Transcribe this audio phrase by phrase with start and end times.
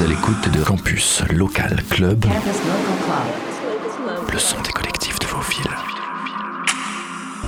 [0.00, 2.24] à l'écoute de Campus Local Club,
[4.32, 5.76] le son des collectifs de vos villes.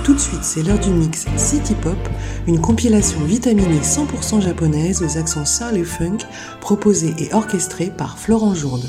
[0.03, 1.97] Tout de suite, c'est l'heure du mix City Pop,
[2.45, 6.19] une compilation vitaminée 100% japonaise aux accents soul et funk,
[6.61, 8.87] proposée et orchestrée par Florent Jourde.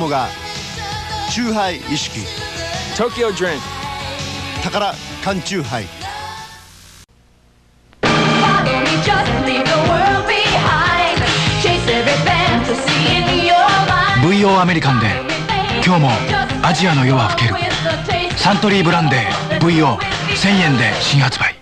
[0.00, 0.28] もが
[1.30, 2.20] チューハイ意識。
[2.96, 3.60] Tokyo Drink
[4.62, 5.84] 宝缶チューハイ。
[14.22, 15.06] VO アメリカンで
[15.84, 16.10] 今日も
[16.62, 17.54] アジアの夜は更ける。
[18.38, 19.60] サントリーブランデー。
[19.60, 21.59] VO1000 円で新発売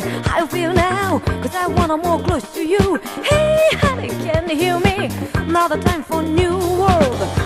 [0.00, 4.56] how I feel now Cause I wanna more close to you Hey honey, can you
[4.56, 5.08] hear me?
[5.46, 7.45] Now the time for new world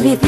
[0.00, 0.27] mi.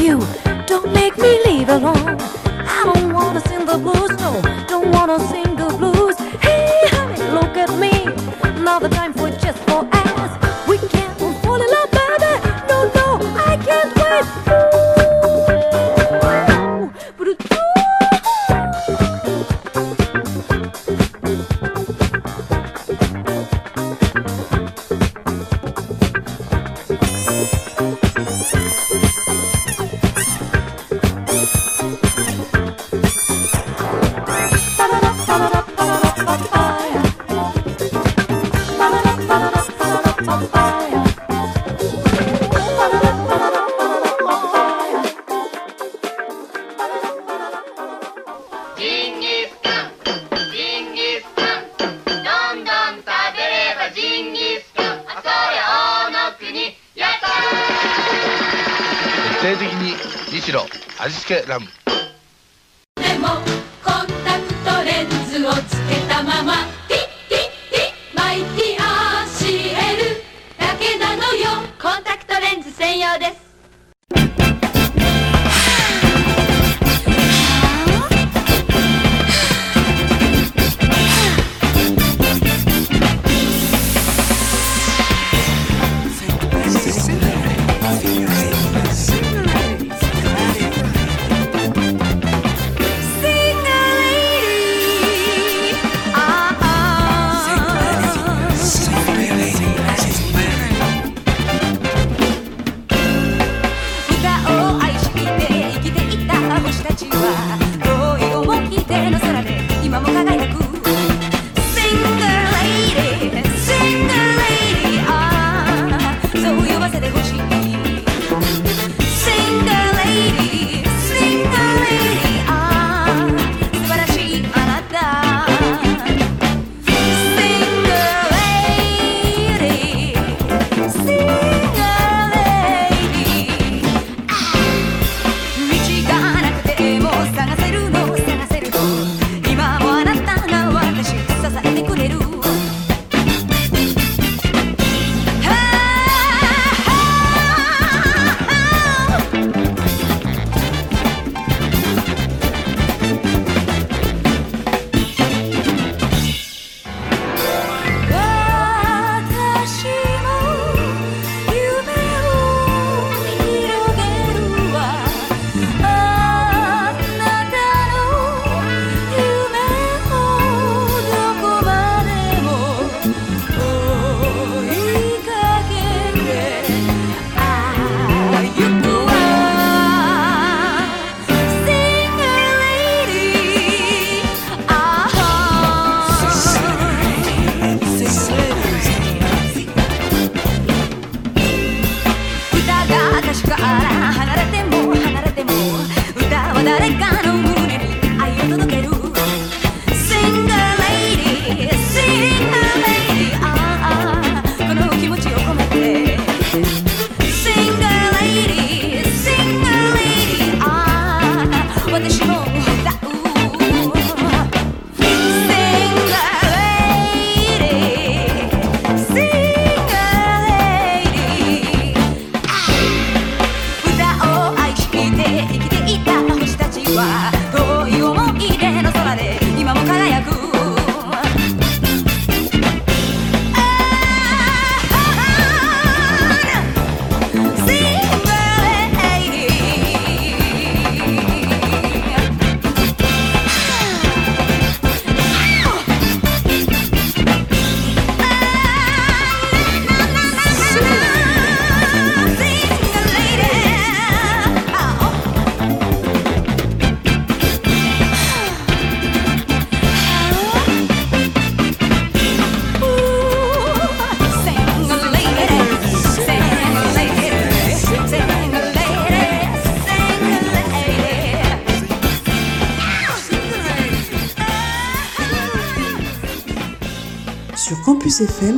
[116.90, 117.19] clase de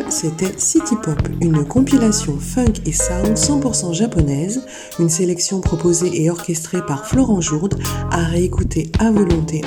[0.08, 4.66] C'était City Pop, une compilation funk et sound 100% japonaise,
[4.98, 9.60] une sélection proposée et orchestrée par Florent Jourde, à réécouter à volonté.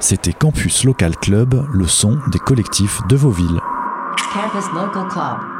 [0.00, 3.32] C'était Campus Local Club, le son des collectifs de vos.
[3.32, 5.59] Campus Local Club.